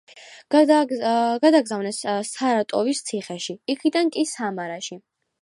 გადაგზავნეს 0.55 1.99
სარატოვის 2.31 3.03
ციხეში, 3.11 3.57
იქედან 3.77 4.13
კი 4.19 4.27
სამარაში. 4.33 5.01